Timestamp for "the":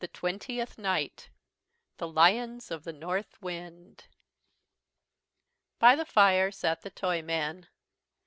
1.97-2.07, 2.85-2.91, 5.95-6.05, 6.81-6.89